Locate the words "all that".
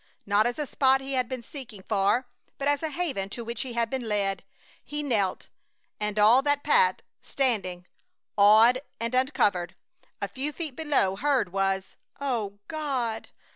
6.17-6.63